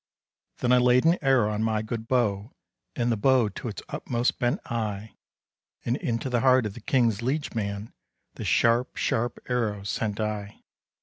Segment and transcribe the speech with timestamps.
[0.61, 2.55] Then I laid an arrow on my good bow,
[2.95, 5.13] And the bow to its utmost bent I;
[5.85, 7.93] And into the heart of the King's liege man
[8.33, 10.63] The sharp, sharp arrow sent I.